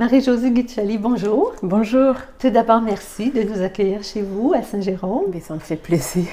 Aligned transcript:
Marie-Josée 0.00 0.50
Guicciali, 0.50 0.96
bonjour. 0.96 1.52
Bonjour. 1.62 2.14
Tout 2.38 2.48
d'abord, 2.48 2.80
merci 2.80 3.30
de 3.30 3.42
nous 3.42 3.60
accueillir 3.60 4.02
chez 4.02 4.22
vous 4.22 4.54
à 4.54 4.62
Saint-Jérôme. 4.62 5.24
Mais 5.30 5.40
ça 5.40 5.52
me 5.52 5.58
fait 5.58 5.76
plaisir. 5.76 6.24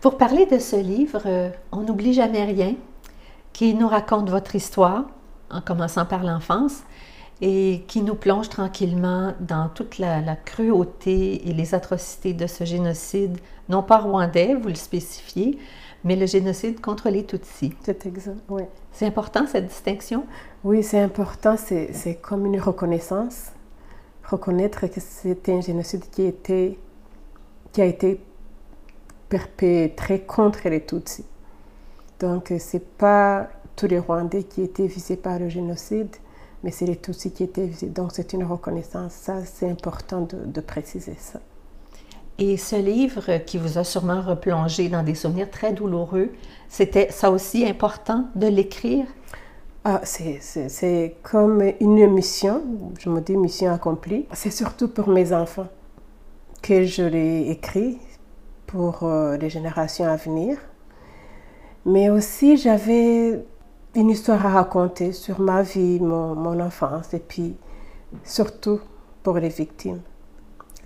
Pour 0.00 0.18
parler 0.18 0.46
de 0.46 0.58
ce 0.58 0.74
livre, 0.74 1.22
euh, 1.24 1.48
On 1.70 1.82
n'oublie 1.82 2.12
jamais 2.12 2.42
rien, 2.42 2.74
qui 3.52 3.72
nous 3.74 3.86
raconte 3.86 4.30
votre 4.30 4.56
histoire, 4.56 5.04
en 5.48 5.60
commençant 5.60 6.06
par 6.06 6.24
l'enfance, 6.24 6.82
et 7.40 7.84
qui 7.86 8.02
nous 8.02 8.16
plonge 8.16 8.48
tranquillement 8.48 9.34
dans 9.38 9.68
toute 9.68 9.98
la, 9.98 10.20
la, 10.20 10.34
cruauté 10.34 11.48
et 11.48 11.52
les 11.52 11.72
atrocités 11.72 12.32
de 12.32 12.48
ce 12.48 12.64
génocide, 12.64 13.38
non 13.68 13.84
pas 13.84 13.98
rwandais, 13.98 14.56
vous 14.56 14.70
le 14.70 14.74
spécifiez, 14.74 15.60
mais 16.02 16.16
le 16.16 16.26
génocide 16.26 16.80
contre 16.80 17.10
les 17.10 17.24
Tutsis. 17.24 17.74
C'est 17.84 18.06
exact, 18.06 18.38
oui. 18.48 18.64
C'est 18.90 19.06
important 19.06 19.46
cette 19.46 19.68
distinction? 19.68 20.24
Oui, 20.64 20.82
c'est 20.82 21.00
important, 21.00 21.56
c'est 21.58 22.18
comme 22.22 22.46
une 22.46 22.58
reconnaissance. 22.58 23.52
Reconnaître 24.24 24.86
que 24.86 24.98
c'était 24.98 25.52
un 25.52 25.60
génocide 25.60 26.04
qui, 26.10 26.22
était, 26.22 26.78
a 27.76 27.84
été 27.84 28.18
perpétré 29.28 30.22
contre 30.22 30.66
les 30.70 30.82
Tutsis. 30.82 31.26
Donc, 32.18 32.46
ce 32.48 32.76
n'est 32.78 32.82
pas 32.82 33.48
tous 33.76 33.88
les 33.88 33.98
Rwandais 33.98 34.44
qui 34.44 34.62
étaient 34.62 34.86
visés 34.86 35.16
par 35.16 35.38
le 35.38 35.50
génocide, 35.50 36.16
mais 36.62 36.70
c'est 36.70 36.86
les 36.86 36.96
Tutsis 36.96 37.32
qui 37.32 37.42
étaient 37.42 37.66
visés. 37.66 37.88
Donc, 37.88 38.12
c'est 38.14 38.32
une 38.32 38.44
reconnaissance. 38.44 39.12
Ça, 39.12 39.44
c'est 39.44 39.68
important 39.68 40.22
de, 40.22 40.46
de 40.46 40.60
préciser 40.62 41.16
ça. 41.18 41.40
Et 42.38 42.56
ce 42.56 42.76
livre 42.76 43.36
qui 43.44 43.58
vous 43.58 43.76
a 43.76 43.84
sûrement 43.84 44.22
replongé 44.22 44.88
dans 44.88 45.02
des 45.02 45.14
souvenirs 45.14 45.50
très 45.50 45.74
douloureux, 45.74 46.30
c'était 46.70 47.10
ça 47.10 47.30
aussi 47.30 47.66
important 47.66 48.24
de 48.34 48.46
l'écrire? 48.46 49.04
Ah, 49.86 50.00
c'est 50.04 51.16
comme 51.22 51.62
une 51.78 52.06
mission, 52.06 52.62
je 52.98 53.10
me 53.10 53.20
dis 53.20 53.36
mission 53.36 53.70
accomplie. 53.70 54.26
C'est 54.32 54.50
surtout 54.50 54.88
pour 54.88 55.08
mes 55.08 55.34
enfants 55.34 55.68
que 56.62 56.84
je 56.84 57.02
l'ai 57.02 57.50
écrit 57.50 57.98
pour 58.66 59.02
euh, 59.02 59.36
les 59.36 59.50
générations 59.50 60.06
à 60.06 60.16
venir. 60.16 60.56
Mais 61.84 62.08
aussi, 62.08 62.56
j'avais 62.56 63.44
une 63.94 64.08
histoire 64.08 64.46
à 64.46 64.50
raconter 64.52 65.12
sur 65.12 65.38
ma 65.38 65.60
vie, 65.60 66.00
mon, 66.00 66.34
mon 66.34 66.60
enfance, 66.60 67.12
et 67.12 67.18
puis 67.18 67.54
surtout 68.24 68.80
pour 69.22 69.36
les 69.36 69.50
victimes 69.50 70.00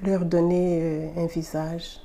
leur 0.02 0.24
donner 0.24 0.80
euh, 0.82 1.08
un 1.22 1.26
visage, 1.26 2.00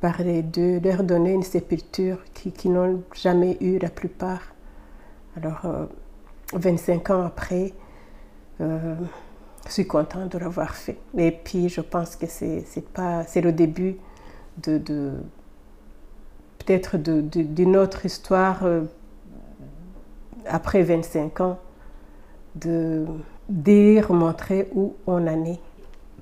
parler 0.00 0.42
d'eux, 0.42 0.78
leur 0.78 1.02
donner 1.02 1.32
une 1.32 1.42
sépulture 1.42 2.18
qui, 2.34 2.52
qui 2.52 2.68
n'ont 2.68 3.02
jamais 3.14 3.56
eu 3.60 3.78
la 3.78 3.90
plupart. 3.90 4.42
Alors, 5.36 5.66
25 6.52 7.10
ans 7.10 7.22
après, 7.24 7.72
euh, 8.60 8.94
je 9.66 9.72
suis 9.72 9.86
contente 9.86 10.32
de 10.32 10.38
l'avoir 10.38 10.74
fait. 10.74 10.98
Et 11.16 11.30
puis, 11.30 11.68
je 11.68 11.80
pense 11.80 12.16
que 12.16 12.26
c'est 12.26 13.40
le 13.40 13.52
début 13.52 13.96
de, 14.62 14.78
de 14.78 15.12
peut-être 16.58 16.96
d'une 16.96 17.76
autre 17.76 18.04
histoire 18.04 18.64
euh, 18.64 18.82
après 20.46 20.82
25 20.82 21.40
ans, 21.40 21.58
de 22.56 23.06
dire, 23.48 24.12
montrer 24.12 24.68
où 24.74 24.94
on 25.06 25.26
en 25.26 25.44
est. 25.44 25.60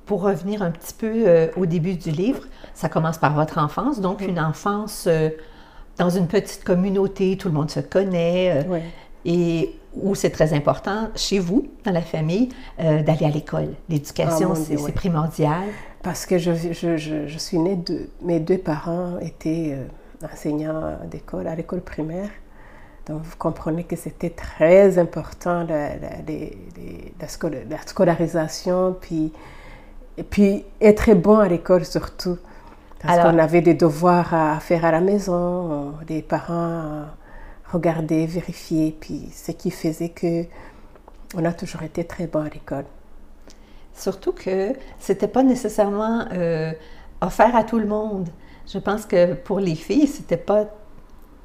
Pour 0.07 0.23
revenir 0.23 0.63
un 0.63 0.71
petit 0.71 0.95
peu 0.95 1.13
euh, 1.27 1.49
au 1.57 1.67
début 1.67 1.95
du 1.95 2.11
livre, 2.11 2.45
ça 2.75 2.89
commence 2.89 3.19
par 3.19 3.35
votre 3.35 3.59
enfance, 3.59 4.01
donc 4.01 4.23
une 4.23 4.41
enfance 4.41 5.05
euh, 5.07 5.29
dans 5.99 6.09
une 6.09 6.29
petite 6.29 6.65
communauté, 6.65 7.37
tout 7.37 7.49
le 7.49 7.55
monde 7.55 7.71
se 7.71 7.81
connaît, 7.81 8.65
euh, 8.65 8.79
et 9.25 9.75
où 9.95 10.15
c'est 10.15 10.31
très 10.31 10.53
important, 10.53 11.09
chez 11.17 11.39
vous, 11.39 11.67
dans 11.85 11.93
la 11.93 12.03
famille, 12.03 12.51
d'aller 12.79 13.25
à 13.25 13.31
l'école. 13.31 13.71
L'éducation, 13.89 14.53
Ah, 14.55 14.59
c'est 14.59 14.93
primordial. 14.93 15.65
Parce 16.03 16.25
que 16.27 16.39
je, 16.39 16.53
je, 16.55 16.97
je, 16.97 17.27
je, 17.27 17.39
suis 17.39 17.59
née 17.59 17.75
de... 17.75 18.09
Mes 18.23 18.39
deux 18.39 18.59
parents 18.59 19.19
étaient 19.19 19.77
enseignants 20.23 20.97
d'école, 21.11 21.49
à 21.49 21.57
l'école 21.57 21.81
primaire. 21.81 22.31
Donc, 23.09 23.23
vous 23.23 23.37
comprenez 23.37 23.85
que 23.85 23.97
c'était 23.97 24.31
très 24.31 24.99
important, 24.99 25.65
la, 25.65 25.97
la, 25.97 26.11
la, 26.29 27.29
la 27.69 27.79
scolarisation, 27.87 28.97
puis 29.01 29.33
et 30.19 30.25
puis 30.25 30.65
être 30.81 31.15
bon 31.15 31.39
à 31.39 31.49
l'école 31.49 31.85
surtout. 31.85 32.37
Parce 33.01 33.23
qu'on 33.23 33.39
avait 33.39 33.61
des 33.61 33.75
devoirs 33.75 34.35
à 34.35 34.59
faire 34.59 34.85
à 34.85 34.91
la 34.91 35.01
maison, 35.01 35.95
des 36.07 36.21
parents 36.21 37.05
regarder, 37.73 38.27
vérifier, 38.27 38.97
puis 38.99 39.29
ce 39.33 39.53
qui 39.53 39.71
faisait 39.71 40.11
que 40.11 40.45
on 41.35 41.45
a 41.45 41.53
toujours 41.53 41.83
été 41.83 42.05
très 42.05 42.27
bon 42.27 42.41
à 42.41 42.49
l'école. 42.49 42.85
Surtout 43.95 44.33
que 44.33 44.73
c'était 44.99 45.29
pas 45.29 45.43
nécessairement 45.43 46.25
euh, 46.33 46.73
offert 47.21 47.55
à 47.55 47.65
tout 47.65 47.79
le 47.79 47.87
monde. 47.87 48.29
Je 48.67 48.79
pense 48.79 49.05
que 49.05 49.35
pour 49.35 49.61
les 49.61 49.75
filles, 49.75 50.07
c'était 50.07 50.37
pas 50.37 50.67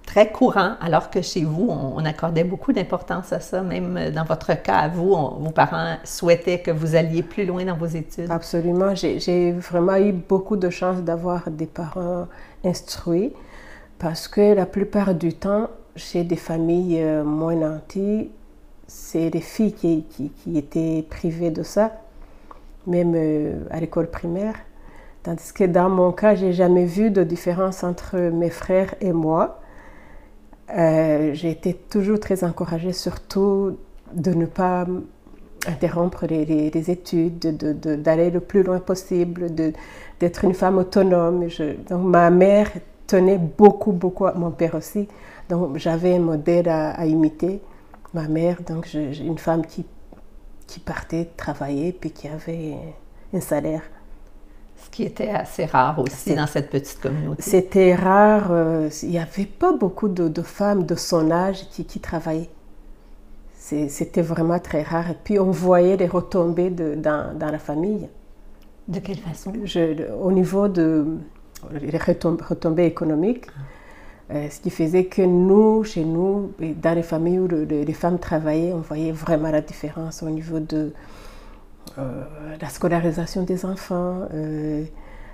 très 0.05 0.31
courant, 0.31 0.75
alors 0.81 1.09
que 1.09 1.21
chez 1.21 1.43
vous, 1.43 1.67
on, 1.69 1.95
on 1.97 2.05
accordait 2.05 2.43
beaucoup 2.43 2.73
d'importance 2.73 3.33
à 3.33 3.39
ça. 3.39 3.61
Même 3.61 4.11
dans 4.11 4.25
votre 4.25 4.53
cas, 4.61 4.75
à 4.75 4.87
vous, 4.87 5.13
on, 5.13 5.39
vos 5.39 5.51
parents 5.51 5.95
souhaitaient 6.03 6.59
que 6.59 6.71
vous 6.71 6.95
alliez 6.95 7.23
plus 7.23 7.45
loin 7.45 7.65
dans 7.65 7.77
vos 7.77 7.87
études. 7.87 8.29
Absolument. 8.29 8.93
J'ai 8.95 9.51
vraiment 9.51 9.97
eu 9.97 10.11
beaucoup 10.11 10.57
de 10.57 10.69
chance 10.69 11.01
d'avoir 11.01 11.49
des 11.49 11.67
parents 11.67 12.27
instruits 12.63 13.33
parce 13.99 14.27
que 14.27 14.53
la 14.53 14.65
plupart 14.65 15.15
du 15.15 15.33
temps, 15.33 15.69
chez 15.95 16.23
des 16.23 16.35
familles 16.35 17.01
euh, 17.01 17.23
moins 17.23 17.55
nanties, 17.55 18.29
c'est 18.87 19.29
les 19.29 19.41
filles 19.41 19.73
qui, 19.73 20.31
étaient 20.55 21.05
privées 21.09 21.51
de 21.51 21.63
ça, 21.63 21.91
même 22.87 23.13
euh, 23.15 23.63
à 23.69 23.79
l'école 23.79 24.09
primaire. 24.09 24.55
Tandis 25.23 25.53
que 25.53 25.63
dans 25.63 25.89
mon 25.89 26.11
cas, 26.11 26.35
j'ai 26.35 26.51
jamais 26.51 26.85
vu 26.85 27.09
de 27.09 27.23
différence 27.23 27.83
entre 27.83 28.17
mes 28.17 28.49
frères 28.49 28.93
et 28.99 29.13
moi. 29.13 29.61
Euh, 30.75 31.33
j'ai 31.33 31.51
été 31.51 31.73
toujours 31.73 32.19
très 32.19 32.43
encouragée, 32.43 32.91
surtout 32.91 33.77
de 34.13 34.33
ne 34.33 34.45
pas 34.45 34.85
interrompre 35.65 36.25
les, 36.27 36.91
études, 36.91 37.39
d'aller 38.01 38.31
le 38.31 38.41
plus 38.41 38.63
loin 38.63 38.79
possible, 38.79 39.47
d'être 40.19 40.43
une 40.43 40.53
femme 40.53 40.77
autonome. 40.77 41.47
Donc 41.89 42.03
ma 42.03 42.29
mère 42.29 42.69
tenait 43.07 43.37
beaucoup, 43.37 43.93
beaucoup 43.93 44.25
mon 44.35 44.51
père 44.51 44.75
aussi. 44.75 45.07
Donc 45.53 45.77
j'avais 45.77 46.15
un 46.15 46.19
modèle 46.19 46.67
à, 46.67 46.91
à, 46.91 47.05
imiter, 47.05 47.61
ma 48.13 48.27
mère, 48.27 48.61
donc 48.63 48.87
je, 48.87 49.21
une 49.21 49.37
femme 49.37 49.63
qui, 49.63 49.85
qui 50.65 50.79
partait 50.79 51.29
travailler 51.37 51.91
puis 51.93 52.09
qui 52.09 52.27
avait 52.27 52.75
un 53.33 53.39
salaire 53.39 53.83
ce 54.83 54.89
qui 54.89 55.03
était 55.03 55.29
assez 55.29 55.65
rare 55.65 55.97
aussi 55.99 56.35
dans 56.35 56.47
cette 56.47 56.69
petite 56.69 56.99
communauté. 56.99 57.41
C'était 57.41 57.95
rare. 57.95 58.47
Euh, 58.51 58.89
il 59.03 59.09
n'y 59.09 59.19
avait 59.19 59.45
pas 59.45 59.71
beaucoup 59.71 60.09
de, 60.09 60.27
de, 60.27 60.41
femmes 60.41 60.85
de 60.85 60.95
son 60.95 61.31
âge 61.31 61.69
qui, 61.69 61.85
qui 61.85 61.99
travaillaient. 61.99 62.49
C'était 63.55 64.21
vraiment 64.21 64.59
très 64.59 64.83
rare. 64.83 65.11
Et 65.11 65.17
puis, 65.23 65.39
on 65.39 65.51
voyait 65.51 65.95
les 65.95 66.07
retombées 66.07 66.69
de, 66.69 66.95
dans, 66.95 67.37
dans, 67.37 67.49
la 67.49 67.59
famille. 67.59 68.09
De 68.89 68.99
quelle 68.99 69.19
façon? 69.19 69.53
Je, 69.63 70.11
Au 70.21 70.33
niveau 70.33 70.67
de 70.67 71.05
les 71.71 71.97
retombées 71.97 72.85
économiques, 72.85 73.45
ah. 73.47 73.61
Euh, 74.31 74.49
ce 74.49 74.61
qui 74.61 74.69
faisait 74.69 75.05
que 75.05 75.21
nous, 75.21 75.83
chez 75.83 76.05
nous, 76.05 76.53
dans 76.59 76.95
les 76.95 77.03
familles 77.03 77.39
où 77.39 77.47
le, 77.47 77.65
les 77.65 77.93
femmes 77.93 78.19
travaillaient, 78.19 78.71
on 78.71 78.79
voyait 78.79 79.11
vraiment 79.11 79.51
la 79.51 79.59
différence 79.59 80.23
au 80.23 80.29
niveau 80.29 80.59
de 80.61 80.93
euh, 81.97 82.23
la 82.59 82.69
scolarisation 82.69 83.43
des 83.43 83.65
enfants, 83.65 84.21
euh, 84.33 84.85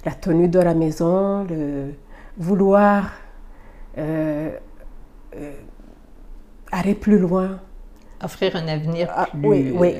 la 0.05 0.11
tenue 0.11 0.47
de 0.47 0.59
la 0.59 0.73
maison, 0.73 1.43
le 1.43 1.93
vouloir 2.37 3.11
aller 6.71 6.95
plus 6.95 7.19
loin. 7.19 7.59
Offrir 8.23 8.55
un 8.55 8.67
avenir 8.67 9.07
plus 9.07 9.15
ah, 9.15 9.27
oui, 9.43 9.73
oui. 9.75 9.95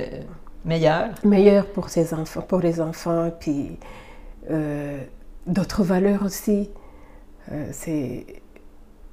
meilleur. 0.66 1.10
Meilleur 1.24 1.66
pour 1.68 1.90
ses 1.90 2.14
enfants, 2.14 2.42
pour 2.42 2.60
les 2.60 2.82
enfants, 2.82 3.30
puis 3.40 3.78
d'autres 5.46 5.84
valeurs 5.84 6.24
aussi. 6.24 6.70
c'est 7.72 8.39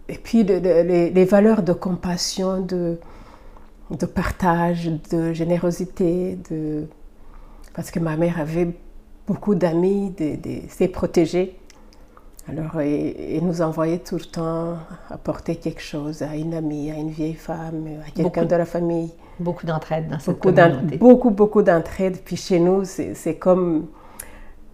et 0.08 0.18
puis 0.18 0.44
de, 0.44 0.58
de, 0.58 0.68
les, 0.82 1.10
les, 1.10 1.24
valeurs 1.24 1.62
de 1.62 1.72
compassion, 1.72 2.60
de, 2.60 2.98
de 3.90 4.06
partage, 4.06 4.90
de 5.10 5.32
générosité, 5.32 6.38
de 6.50 6.86
parce 7.74 7.90
que 7.90 7.98
ma 7.98 8.16
mère 8.16 8.40
avait 8.40 8.74
beaucoup 9.26 9.54
d'amis, 9.54 10.10
de, 10.10 10.36
de, 10.36 10.60
ses 10.68 10.88
protégés. 10.88 11.58
Alors, 12.48 12.80
elle 12.80 13.44
nous 13.44 13.60
envoyait 13.60 13.98
tout 13.98 14.14
le 14.14 14.24
temps 14.24 14.76
apporter 15.10 15.56
quelque 15.56 15.82
chose 15.82 16.22
à 16.22 16.36
une 16.36 16.54
amie, 16.54 16.92
à 16.92 16.94
une 16.94 17.10
vieille 17.10 17.34
femme, 17.34 17.86
à 18.06 18.10
quelqu'un 18.10 18.44
de 18.44 18.54
la 18.54 18.64
famille. 18.64 19.10
Beaucoup 19.40 19.66
d'entraide 19.66 20.08
dans 20.08 20.20
cette 20.20 20.36
beaucoup 20.36 20.52
communauté. 20.52 20.96
Beaucoup, 20.96 21.30
beaucoup 21.30 21.62
d'entraide. 21.62 22.18
Puis 22.24 22.36
chez 22.36 22.60
nous, 22.60 22.84
c'est 22.84 23.34
comme 23.34 23.88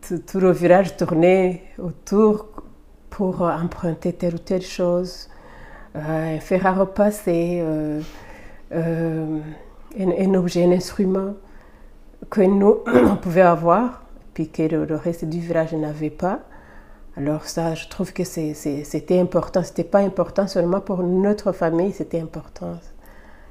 tout, 0.06 0.18
tout, 0.18 0.38
le 0.38 0.52
village 0.52 0.96
tournait 0.98 1.62
autour 1.78 2.48
pour 3.12 3.42
emprunter 3.42 4.14
telle 4.14 4.36
ou 4.36 4.38
telle 4.38 4.62
chose, 4.62 5.28
euh, 5.96 6.38
faire 6.38 6.66
à 6.66 6.72
repasser, 6.72 7.60
euh, 7.60 8.00
euh, 8.72 9.38
un, 10.00 10.10
un 10.10 10.34
objet, 10.34 10.64
un 10.64 10.72
instrument. 10.72 11.34
que 12.30 12.40
nous, 12.40 12.78
on 12.86 13.16
pouvait 13.16 13.42
avoir, 13.42 14.02
puis 14.32 14.48
que 14.48 14.62
le, 14.62 14.96
reste 14.96 15.26
du 15.26 15.40
village 15.40 15.74
n'avait 15.74 16.08
pas. 16.08 16.40
Alors 17.18 17.44
ça, 17.44 17.74
je 17.74 17.86
trouve 17.88 18.14
que 18.14 18.24
c'était 18.24 19.20
important. 19.20 19.62
C'était 19.62 19.84
pas 19.84 19.98
important 19.98 20.46
seulement 20.46 20.80
pour 20.80 21.02
notre 21.02 21.52
famille, 21.52 21.92
c'était 21.92 22.20
important 22.20 22.78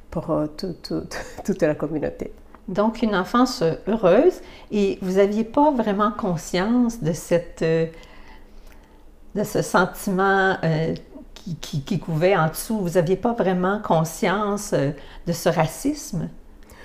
pour 0.09 0.31
euh, 0.31 0.47
toute 1.45 1.61
la 1.61 1.75
communauté. 1.75 2.33
Donc, 2.67 3.01
une 3.01 3.15
enfance 3.15 3.63
heureuse 3.87 4.41
et 4.71 4.97
vous 5.01 5.13
n'aviez 5.13 5.43
pas 5.43 5.71
vraiment 5.71 6.11
conscience 6.11 7.01
de, 7.01 7.11
cette, 7.11 7.61
euh, 7.63 7.87
de 9.35 9.43
ce 9.43 9.61
sentiment 9.61 10.57
euh, 10.63 10.93
qui, 11.33 11.81
qui, 11.81 11.99
couvait 11.99 12.35
en 12.35 12.49
dessous. 12.49 12.79
Vous 12.79 12.91
n'aviez 12.91 13.15
pas 13.15 13.33
vraiment 13.33 13.79
conscience 13.81 14.73
de 14.73 15.33
ce 15.33 15.49
racisme 15.49 16.29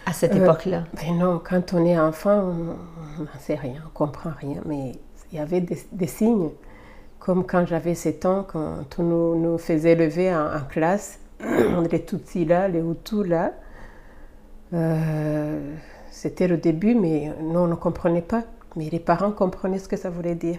à 0.06 0.12
cette 0.12 0.34
époque-là? 0.34 0.84
Ben 0.94 1.18
non, 1.18 1.40
quand 1.42 1.74
on 1.74 1.84
est 1.84 1.98
enfant, 1.98 2.54
on 3.18 3.22
n'en 3.22 3.40
sait 3.40 3.56
rien, 3.56 3.80
on 3.82 3.88
ne 3.88 3.92
comprend 3.92 4.30
rien, 4.40 4.60
mais 4.64 4.92
il 5.32 5.38
y 5.38 5.40
avait 5.40 5.60
des, 5.60 6.06
signes, 6.06 6.50
comme 7.18 7.44
quand 7.44 7.66
j'avais 7.66 7.94
7 7.94 8.26
ans, 8.26 8.46
quand 8.46 8.86
on 8.98 9.02
nous, 9.02 9.38
nous 9.38 9.58
faisait 9.58 9.96
lever 9.96 10.34
en, 10.34 10.60
classe, 10.70 11.18
on 11.44 11.84
était 11.84 11.98
tous 11.98 12.34
là, 12.46 12.68
les 12.68 12.80
Hutus 12.80 13.26
là. 13.26 13.52
Euh, 14.72 15.74
c'était 16.10 16.48
le 16.48 16.56
début, 16.56 16.94
mais 16.94 17.32
nous, 17.42 17.60
on 17.60 17.66
ne 17.66 17.74
comprenait 17.74 18.22
pas. 18.22 18.42
Mais 18.74 18.88
les 18.90 19.00
parents 19.00 19.30
comprenaient 19.30 19.78
ce 19.78 19.88
que 19.88 19.96
ça 19.96 20.10
voulait 20.10 20.34
dire. 20.34 20.58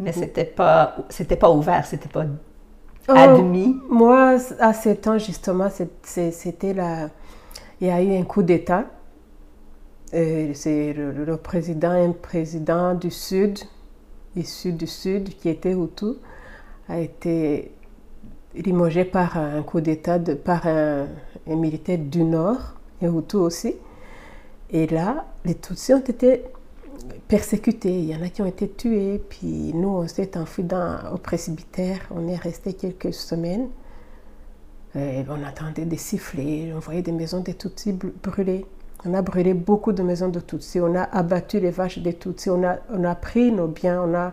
Mais 0.00 0.12
c'était 0.12 0.44
pas, 0.44 0.96
c'était 1.08 1.36
pas 1.36 1.50
ouvert, 1.50 1.84
c'était 1.86 2.08
pas 2.08 2.24
oh, 3.08 3.12
admis. 3.12 3.76
moi, 3.88 4.36
à 4.58 4.72
7 4.72 5.06
ans, 5.08 5.18
justement, 5.18 5.68
c'était 6.02 6.72
la 6.72 7.10
il 7.80 7.86
y 7.86 7.90
a 7.90 8.02
eu 8.02 8.14
un 8.16 8.24
coup 8.24 8.42
d'État. 8.42 8.84
C'est 10.12 10.92
le, 10.92 11.36
président, 11.36 11.90
un 11.90 12.12
président 12.12 12.94
du 12.94 13.10
Sud, 13.10 13.58
issu 14.36 14.72
du 14.72 14.86
Sud, 14.86 15.36
qui 15.36 15.48
était 15.48 15.72
Hutu, 15.72 16.14
a 16.88 16.98
été 16.98 17.70
limogé 18.54 19.04
par 19.04 19.36
un 19.36 19.62
coup 19.62 19.80
d'État, 19.80 20.18
par 20.18 20.66
un, 20.66 21.06
militaire 21.46 21.98
du 21.98 22.24
Nord, 22.24 22.74
et 23.00 23.06
Hutu 23.06 23.36
aussi. 23.36 23.76
Et 24.70 24.86
là, 24.86 25.26
les 25.44 25.54
Tutsis 25.54 25.94
ont 25.94 26.00
été 26.00 26.44
persécutés. 27.28 27.98
Il 27.98 28.10
y 28.10 28.16
en 28.16 28.22
a 28.22 28.28
qui 28.28 28.42
ont 28.42 28.46
été 28.46 28.68
tués. 28.68 29.20
Puis 29.28 29.72
nous, 29.74 29.88
on 29.88 30.08
s'est 30.08 30.36
enfuis 30.36 30.66
au 31.12 31.18
presbytère. 31.18 32.00
On 32.10 32.28
est 32.28 32.36
resté 32.36 32.72
quelques 32.72 33.14
semaines 33.14 33.68
on 34.94 35.46
attendait 35.46 35.84
des 35.84 35.96
sifflets, 35.96 36.72
on 36.74 36.78
voyait 36.78 37.02
des 37.02 37.12
maisons 37.12 37.40
des 37.40 37.54
Tutsis 37.54 37.92
brûlées. 38.22 38.66
On 39.04 39.14
a 39.14 39.22
brûlé 39.22 39.54
beaucoup 39.54 39.92
de 39.92 40.02
maisons 40.02 40.28
de 40.28 40.40
Tutsis, 40.40 40.80
on 40.80 40.94
a 40.94 41.02
abattu 41.02 41.60
les 41.60 41.70
vaches 41.70 41.98
des 41.98 42.14
Tutsis, 42.14 42.50
on 42.50 42.62
a, 42.64 42.78
on 42.92 43.04
a 43.04 43.14
pris 43.14 43.50
nos 43.50 43.66
biens, 43.66 44.02
on 44.06 44.14
a 44.14 44.32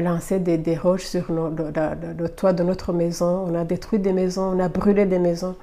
lancé 0.00 0.38
des, 0.38 0.58
des 0.58 0.76
roches 0.76 1.04
sur 1.04 1.32
le, 1.32 2.28
toit 2.28 2.52
de 2.52 2.62
notre 2.62 2.92
maison, 2.92 3.46
on 3.48 3.54
a 3.54 3.64
détruit 3.64 3.98
des 3.98 4.12
maisons, 4.12 4.54
on 4.54 4.60
a 4.60 4.68
brûlé 4.68 5.06
des 5.06 5.18
maisons. 5.18 5.56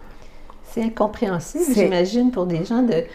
C'est 0.63 0.83
incompréhensible, 0.83 1.73
j'imagine, 1.73 2.31
pour 2.31 2.45
des 2.45 2.65
gens 2.65 2.81
de, 2.81 3.05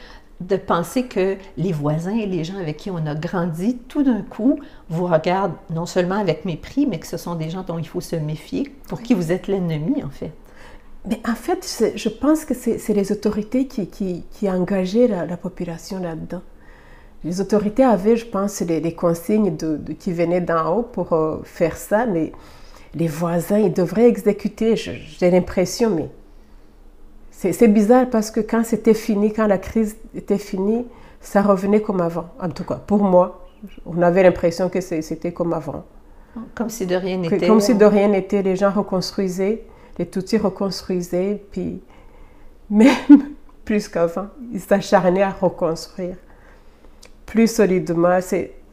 de 0.41 0.57
penser 0.57 1.05
que 1.05 1.37
les 1.59 1.73
voisins 1.73 2.17
et 2.17 2.27
les 2.27 2.45
gens 2.45 2.57
avec 2.57 2.79
qui 2.79 2.91
on 2.91 3.07
a 3.07 3.15
grandi, 3.15 3.77
tout 3.89 4.03
d'un 4.03 4.23
coup, 4.23 4.59
vous 4.89 5.07
regardent 5.07 5.57
non 5.69 5.87
seulement 5.87 6.17
avec 6.17 6.45
mépris, 6.45 6.87
mais 6.87 6.99
que 6.99 7.07
ce 7.07 7.19
sont 7.19 7.35
des 7.35 7.51
gens 7.51 7.63
dont 7.63 7.79
il 7.79 7.87
faut 7.87 8.01
se 8.01 8.17
méfier, 8.17 8.75
pour 8.89 9.03
qui 9.03 9.15
vous 9.15 9.33
êtes 9.33 9.49
l'ennemi, 9.49 10.03
en 10.03 10.09
fait. 10.09 10.33
Mais 11.07 11.21
en 11.29 11.35
fait, 11.35 11.93
je 11.95 12.09
pense 12.09 12.45
que 12.45 12.55
c'est 12.55 12.93
les 12.93 13.13
autorités 13.13 13.67
qui, 13.67 13.87
qui, 13.87 14.25
qui 14.31 14.51
engageaient 14.51 15.09
la, 15.09 15.37
population 15.37 15.99
là-dedans. 15.99 16.43
Les 17.25 17.41
autorités 17.41 17.85
avaient, 17.85 18.17
je 18.17 18.27
pense, 18.27 18.61
les, 18.61 18.95
consignes 18.95 19.57
de, 19.57 19.79
qui 19.99 20.13
venaient 20.13 20.41
d'en 20.41 20.75
haut 20.75 20.83
pour 20.83 21.13
euh, 21.13 21.41
faire 21.45 21.77
ça, 21.77 22.07
mais 22.07 22.33
les 22.95 23.09
voisins, 23.09 23.59
ils 23.59 23.73
devraient 23.73 24.09
exécuter, 24.09 24.77
j'ai 24.77 25.31
l'impression, 25.31 25.91
mais 25.91 26.09
c'est 27.53 27.69
bizarre 27.69 28.11
parce 28.11 28.31
que 28.31 28.41
quand 28.41 28.65
c'était 28.65 28.95
fini, 28.95 29.33
quand 29.33 29.47
la 29.47 29.59
crise 29.59 29.97
était 30.15 30.39
finie, 30.39 30.87
ça 31.21 31.43
revenait 31.43 31.81
comme 31.81 32.01
avant. 32.01 32.27
En 32.41 32.49
tout 32.51 32.65
cas, 32.65 32.77
pour 32.77 33.03
moi, 33.03 33.47
on 33.87 34.01
avait 34.03 34.23
l'impression 34.23 34.69
que 34.69 34.81
c'était 34.81 35.33
comme 35.33 35.53
avant. 35.53 35.85
Comme 36.55 36.71
si 36.71 36.87
de 36.87 36.95
rien 36.95 37.17
n'était. 37.17 37.47
Comme 37.47 37.61
si 37.61 37.75
de 37.75 37.85
rien 37.85 38.09
n'était, 38.09 38.43
les 38.43 38.57
gens 38.57 38.71
reconstruisaient 38.71 39.65
les 40.01 40.07
Tutsis 40.07 40.39
reconstruisaient, 40.39 41.43
puis 41.51 41.83
même 42.71 42.95
plus 43.67 43.87
qu'avant, 43.87 44.29
ils 44.51 44.61
s'acharnaient 44.61 45.23
à 45.23 45.31
reconstruire 45.31 46.17
plus 47.27 47.55
solidement. 47.55 48.19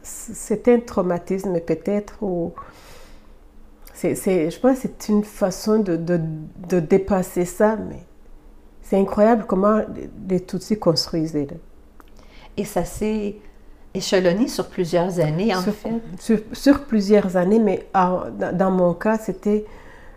C'est 0.02 0.68
un 0.68 0.80
traumatisme 0.80 1.60
peut-être, 1.60 2.22
ou 2.22 2.54
je 4.02 4.58
pense 4.58 4.78
que 4.78 4.80
c'est 4.82 5.08
une 5.10 5.22
façon 5.22 5.80
de, 5.80 5.96
de, 5.96 6.80
dépasser 6.80 7.44
ça, 7.44 7.76
mais 7.76 8.00
c'est 8.88 8.96
incroyable 8.96 9.44
comment 9.46 9.82
les 10.28 10.40
Tutsis 10.40 10.78
construisaient. 10.78 11.46
Et 12.56 12.64
ça 12.64 12.84
s'est 12.86 13.36
échelonné 13.92 14.48
sur 14.48 14.68
plusieurs 14.68 15.20
années, 15.20 15.54
en 15.54 15.60
fait. 15.60 16.36
Sur, 16.52 16.84
plusieurs 16.84 17.36
années, 17.36 17.58
mais 17.58 17.86
dans 17.92 18.70
mon 18.70 18.94
cas, 18.94 19.18
c'était 19.18 19.66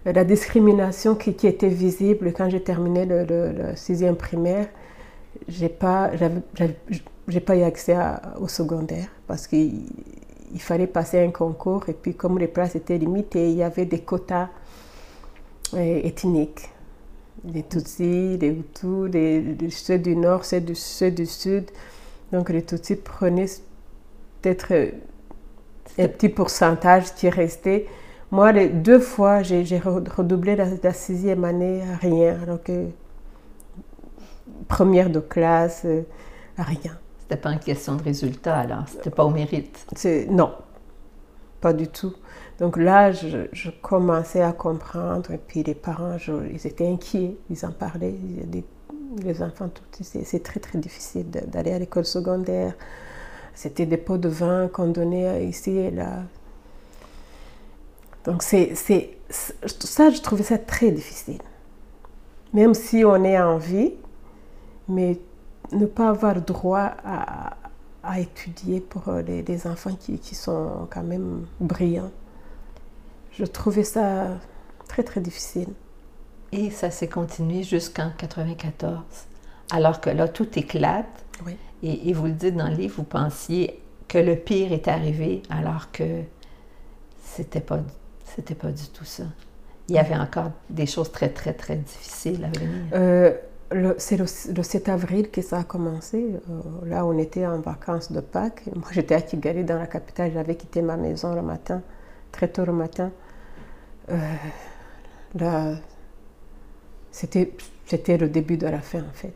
la 0.05 0.23
discrimination 0.23 1.15
qui, 1.15 1.31
était 1.45 1.67
visible 1.67 2.31
quand 2.31 2.49
j'ai 2.49 2.63
terminé 2.63 3.05
le, 3.05 3.75
sixième 3.75 4.15
primaire, 4.15 4.67
j'ai 5.49 5.69
pas, 5.69 6.11
j'ai 7.27 7.39
pas 7.41 7.57
eu 7.57 7.63
accès 7.63 7.97
au 8.39 8.47
secondaire 8.47 9.07
parce 9.27 9.47
qu'il 9.47 9.83
fallait 10.59 10.87
passer 10.87 11.19
un 11.19 11.31
concours 11.31 11.89
et 11.89 11.93
puis 11.93 12.15
comme 12.15 12.39
les 12.39 12.47
places 12.47 12.75
étaient 12.75 12.97
limitées, 12.97 13.49
il 13.49 13.57
y 13.57 13.63
avait 13.63 13.85
des 13.85 13.99
quotas 13.99 14.47
euh, 15.73 16.01
ethniques. 16.03 16.69
Les 17.45 17.63
Tutsis, 17.63 18.37
les 18.37 18.49
Hutus, 18.49 19.11
les, 19.11 19.69
ceux 19.69 19.97
du 19.97 20.15
Nord, 20.15 20.45
ceux 20.45 20.61
du, 20.61 20.75
ceux 20.75 21.11
du 21.11 21.25
Sud. 21.25 21.71
Donc 22.31 22.49
les 22.49 22.63
Tutsis 22.63 22.95
prenaient 22.95 23.47
peut-être 24.41 24.73
un 25.97 26.07
petit 26.07 26.29
pourcentage 26.29 27.13
qui 27.15 27.29
restait 27.29 27.87
moi, 28.31 28.53
les 28.53 28.69
deux 28.69 28.99
fois, 28.99 29.43
j'ai 29.43 29.77
redoublé 29.77 30.55
la, 30.55 30.93
sixième 30.93 31.43
année, 31.43 31.83
rien. 31.99 32.39
Alors 32.41 32.63
que 32.63 32.87
première 34.69 35.09
de 35.09 35.19
classe, 35.19 35.81
euh, 35.83 36.03
rien. 36.57 36.97
C'était 37.19 37.35
pas 37.35 37.51
une 37.51 37.59
question 37.59 37.95
de 37.95 38.03
résultat, 38.03 38.59
alors 38.59 38.85
C'était 38.87 39.09
pas 39.09 39.25
au 39.25 39.29
mérite 39.31 39.85
Non, 40.29 40.53
pas 41.61 41.73
du 41.73 41.87
tout. 41.87 42.13
Donc 42.59 42.77
là, 42.77 43.11
je, 43.11 43.69
commençais 43.81 44.41
à 44.41 44.51
comprendre. 44.51 45.31
Et 45.31 45.37
puis 45.37 45.63
les 45.63 45.75
parents, 45.75 46.17
ils 46.51 46.67
étaient 46.67 46.87
inquiets. 46.87 47.37
Ils 47.49 47.65
en 47.65 47.71
parlaient. 47.71 48.15
les 49.23 49.41
enfants, 49.43 49.69
c'est 50.01 50.43
très, 50.43 50.59
très 50.59 50.77
difficile 50.79 51.29
d'aller 51.29 51.71
à 51.71 51.79
l'école 51.79 52.05
secondaire. 52.05 52.73
C'était 53.53 53.85
des 53.85 53.97
pots 53.97 54.17
de 54.17 54.29
vin 54.29 54.67
qu'on 54.67 54.87
donnait 54.87 55.45
ici 55.45 55.71
et 55.71 55.91
là. 55.91 56.23
Donc, 58.25 58.43
c'est, 58.43 58.75
ça, 58.75 60.09
je 60.09 60.21
trouvais 60.21 60.43
ça 60.43 60.57
très 60.57 60.91
difficile. 60.91 61.41
Même 62.53 62.73
si 62.73 63.03
on 63.03 63.23
est 63.23 63.39
en 63.39 63.57
vie, 63.57 63.93
mais 64.87 65.17
ne 65.71 65.85
pas 65.85 66.09
avoir 66.09 66.41
droit 66.41 66.91
à, 67.03 67.55
à 68.03 68.19
étudier 68.19 68.81
pour 68.81 69.11
les, 69.11 69.43
les 69.43 69.67
enfants 69.67 69.95
qui, 69.99 70.19
qui, 70.19 70.35
sont 70.35 70.87
quand 70.89 71.03
même 71.03 71.45
brillants. 71.59 72.11
Je 73.31 73.45
trouvais 73.45 73.83
ça 73.83 74.27
très, 74.87 75.03
très 75.03 75.21
difficile. 75.21 75.69
Et 76.51 76.69
ça 76.69 76.91
s'est 76.91 77.07
continué 77.07 77.63
jusqu'en 77.63 78.11
94, 78.17 79.01
alors 79.71 80.01
que 80.01 80.09
là, 80.09 80.27
tout 80.27 80.47
éclate. 80.57 81.25
Oui. 81.45 81.55
Et, 81.83 82.09
et, 82.09 82.13
vous 82.13 82.25
le 82.25 82.33
dites 82.33 82.55
dans 82.55 82.67
le 82.67 82.75
livre, 82.75 82.95
vous 82.97 83.03
pensiez 83.03 83.81
que 84.07 84.17
le 84.17 84.35
pire 84.35 84.73
est 84.73 84.87
arrivé, 84.87 85.41
alors 85.49 85.91
que 85.91 86.23
c'était 87.23 87.61
pas 87.61 87.79
c'était 88.35 88.55
pas 88.55 88.71
du 88.71 88.87
tout 88.87 89.05
ça. 89.05 89.23
Il 89.89 89.95
y 89.95 89.97
avait 89.97 90.15
encore 90.15 90.51
des 90.69 90.85
choses 90.85 91.11
très, 91.11 91.29
très, 91.29 91.53
très 91.53 91.75
difficiles 91.75 92.45
à 92.45 92.57
venir. 92.57 92.83
Euh, 92.93 93.33
c'est 93.97 94.17
le, 94.17 94.25
7 94.63 94.89
avril 94.89 95.29
que 95.29 95.41
ça 95.41 95.59
a 95.59 95.63
commencé. 95.63 96.17
Euh, 96.17 96.61
là, 96.85 97.05
on 97.05 97.17
était 97.17 97.45
en 97.45 97.59
vacances 97.59 98.11
de 98.11 98.19
Pâques. 98.19 98.63
Moi, 98.75 98.87
j'étais 98.91 99.15
à 99.15 99.21
Kigali, 99.21 99.63
dans 99.63 99.77
la 99.77 99.87
capitale. 99.87 100.31
J'avais 100.33 100.55
quitté 100.55 100.81
ma 100.81 100.97
maison 100.97 101.33
le 101.33 101.41
matin, 101.41 101.81
très 102.31 102.47
tôt 102.47 102.65
le 102.65 102.73
matin. 102.73 103.11
Euh, 104.09 104.17
là, 105.35 105.75
c'était, 107.11 107.53
c'était 107.85 108.17
le 108.17 108.29
début 108.29 108.57
de 108.57 108.67
la 108.67 108.81
fin, 108.81 108.99
en 108.99 109.13
fait. 109.13 109.35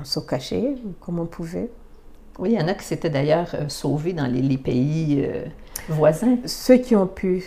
On 0.00 0.04
se 0.04 0.20
cachait 0.20 0.76
comme 1.00 1.18
on 1.18 1.26
pouvait. 1.26 1.70
Oui, 2.38 2.52
il 2.52 2.60
y 2.60 2.62
en 2.62 2.68
a 2.68 2.74
qui 2.74 2.84
s'étaient 2.84 3.10
d'ailleurs 3.10 3.54
sauvés 3.68 4.14
dans 4.14 4.26
les, 4.26 4.56
pays 4.56 5.28
voisins. 5.88 6.38
Ceux 6.46 6.78
qui 6.78 6.96
ont 6.96 7.06
pu. 7.06 7.44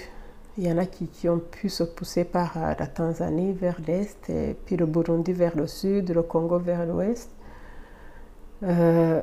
Il 0.58 0.66
y 0.66 0.72
en 0.72 0.78
a 0.78 0.86
qui, 0.86 1.08
qui 1.08 1.28
ont 1.28 1.40
pu 1.40 1.68
se 1.68 1.84
pousser 1.84 2.24
par 2.24 2.54
euh, 2.58 2.74
la 2.80 2.88
Tanzanie 2.88 3.52
vers 3.52 3.78
l'est, 3.86 4.32
puis 4.66 4.78
le 4.78 4.86
Burundi 4.86 5.34
vers 5.34 5.56
le 5.56 5.68
sud, 5.68 6.12
le 6.12 6.22
Congo 6.22 6.60
vers 6.60 6.86
l'ouest. 6.86 7.30
Euh, 8.64 9.22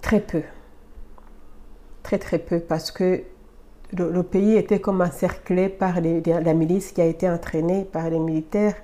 très 0.00 0.20
peu. 0.20 0.42
Très 2.02 2.18
très 2.18 2.38
peu 2.38 2.60
parce 2.60 2.90
que 2.90 3.22
le, 3.92 4.22
pays 4.22 4.56
était 4.56 4.80
comme 4.80 5.02
encerclé 5.02 5.68
par 5.68 5.96
la 6.00 6.54
milice 6.54 6.92
qui 6.92 7.02
a 7.02 7.04
été 7.04 7.28
entraînée 7.28 7.84
par 7.84 8.08
les 8.08 8.18
militaires, 8.18 8.74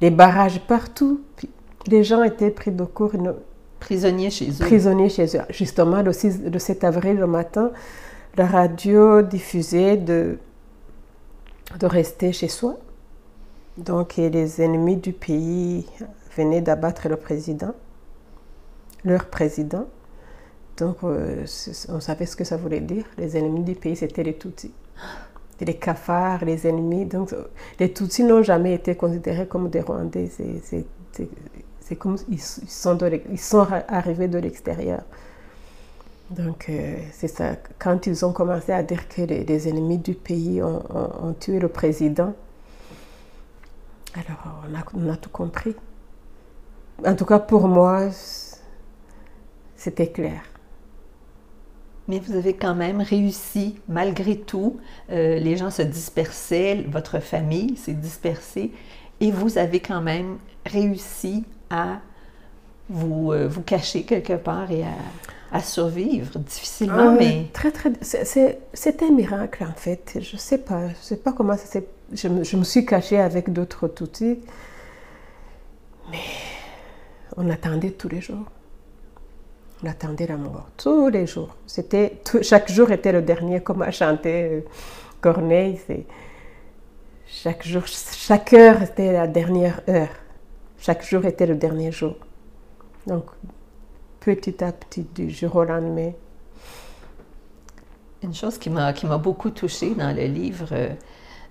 les 0.00 0.10
barrages 0.10 0.60
partout. 0.66 1.20
les 1.88 2.04
gens 2.04 2.22
étaient 2.22 2.50
pris 2.50 2.70
de 2.70 2.84
court. 2.84 3.12
Prisonniers 3.80 4.30
chez 4.30 4.50
eux. 4.50 4.60
Prisonniers 4.60 5.08
chez 5.08 5.36
eux. 5.36 5.40
Justement, 5.50 6.02
le 6.02 6.12
6, 6.12 6.56
7 6.56 6.84
avril, 6.84 7.16
le 7.16 7.26
matin, 7.26 7.72
la 8.36 8.46
radio 8.46 9.22
diffusait 9.22 9.96
de, 9.96 10.38
de 11.78 11.86
rester 11.86 12.32
chez 12.32 12.48
soi. 12.48 12.76
Donc, 13.78 14.16
les 14.16 14.60
ennemis 14.60 14.96
du 14.96 15.12
pays 15.12 15.86
venaient 16.36 16.60
d'abattre 16.60 17.08
le 17.08 17.16
président, 17.16 17.74
leur 19.04 19.26
président. 19.26 19.86
Donc, 20.76 20.98
euh, 21.04 21.44
on 21.88 22.00
savait 22.00 22.26
ce 22.26 22.36
que 22.36 22.44
ça 22.44 22.56
voulait 22.56 22.80
dire. 22.80 23.04
Les 23.18 23.36
ennemis 23.36 23.62
du 23.62 23.74
pays, 23.74 23.96
c'était 23.96 24.22
les 24.22 24.36
Tutsis. 24.36 24.72
Les 25.60 25.74
cafards, 25.74 26.44
les 26.44 26.66
ennemis. 26.66 27.06
Donc, 27.06 27.34
les 27.78 27.92
Tutsis 27.92 28.24
n'ont 28.24 28.42
jamais 28.42 28.74
été 28.74 28.94
considérés 28.94 29.46
comme 29.46 29.70
des 29.70 29.80
Rwandais. 29.80 30.30
C'est 31.80 31.96
comme 31.96 32.16
ils 32.28 32.40
sont, 32.40 32.98
ils 33.30 33.38
sont 33.38 33.68
arrivés 33.88 34.28
de 34.28 34.38
l'extérieur. 34.38 35.02
Donc, 36.32 36.66
euh, 36.70 36.96
c'est 37.12 37.28
ça. 37.28 37.56
Quand 37.78 38.06
ils 38.06 38.24
ont 38.24 38.32
commencé 38.32 38.72
à 38.72 38.82
dire 38.82 39.06
que 39.08 39.20
les, 39.20 39.68
ennemis 39.68 39.98
du 39.98 40.14
pays 40.14 40.62
ont, 40.62 41.34
tué 41.38 41.58
le 41.58 41.68
président, 41.68 42.34
alors 44.14 44.88
on 44.94 45.10
a, 45.10 45.16
tout 45.16 45.28
compris. 45.28 45.74
En 47.04 47.14
tout 47.14 47.26
cas, 47.26 47.38
pour 47.38 47.68
moi, 47.68 48.08
c'était 49.76 50.08
clair. 50.08 50.42
Mais 52.08 52.18
vous 52.18 52.34
avez 52.34 52.54
quand 52.54 52.74
même 52.74 53.02
réussi, 53.02 53.78
malgré 53.88 54.38
tout. 54.38 54.78
Euh, 55.10 55.38
les 55.38 55.56
gens 55.56 55.70
se 55.70 55.82
dispersaient, 55.82 56.84
votre 56.88 57.20
famille 57.20 57.76
s'est 57.76 57.92
dispersée, 57.92 58.72
et 59.20 59.30
vous 59.30 59.58
avez 59.58 59.80
quand 59.80 60.00
même 60.00 60.38
réussi 60.64 61.44
à 61.68 62.00
vous, 62.88 63.32
euh, 63.32 63.48
vous 63.48 63.62
cacher 63.62 64.02
quelque 64.02 64.34
part 64.34 64.70
et 64.70 64.84
à, 65.50 65.60
survivre 65.60 66.38
difficilement, 66.38 67.10
ah 67.10 67.16
mais... 67.18 67.46
Très, 67.52 67.70
très... 67.70 67.92
C'est 68.00 69.02
un 69.02 69.10
miracle, 69.10 69.64
en 69.64 69.74
fait. 69.74 70.18
Je 70.20 70.36
ne 70.36 70.40
sais 70.40 70.58
pas. 70.58 70.88
Je 70.88 70.94
sais 71.02 71.16
pas 71.16 71.32
comment 71.32 71.56
ça 71.56 71.66
s'est... 71.66 71.86
Je, 72.12 72.42
je, 72.42 72.56
me 72.56 72.64
suis 72.64 72.86
cachée 72.86 73.18
avec 73.18 73.52
d'autres 73.52 73.86
toutis, 73.88 74.38
mais 76.10 76.18
on 77.36 77.50
attendait 77.50 77.90
tous 77.90 78.08
les 78.08 78.20
jours. 78.20 78.46
On 79.82 79.88
attendait 79.88 80.26
la 80.26 80.36
mort 80.36 80.68
tous 80.76 81.08
les 81.08 81.26
jours. 81.26 81.56
C'était 81.66 82.20
chaque 82.42 82.70
jour 82.70 82.90
était 82.90 83.12
le 83.12 83.22
dernier, 83.22 83.60
comme 83.60 83.82
a 83.82 83.90
chanté 83.90 84.44
euh, 84.44 84.60
Corneille. 85.20 85.78
chaque 87.26 87.66
jour, 87.66 87.82
chaque 87.86 88.52
heure 88.52 88.82
était 88.82 89.12
la 89.12 89.26
dernière 89.26 89.80
heure. 89.88 90.14
Chaque 90.78 91.04
jour 91.04 91.24
était 91.24 91.46
le 91.46 91.56
dernier 91.56 91.92
jour. 91.92 92.16
Donc 93.06 93.24
petit 94.20 94.62
à 94.62 94.72
petit, 94.72 95.06
du 95.14 95.30
jour 95.30 95.56
au 95.56 95.64
lendemain. 95.64 96.12
Une 98.22 98.34
chose 98.34 98.58
qui 98.58 98.70
m'a 98.70 98.92
beaucoup 99.18 99.50
touchée 99.50 99.94
dans 99.94 100.14
le 100.14 100.24
livre. 100.24 100.68
Euh, 100.72 100.90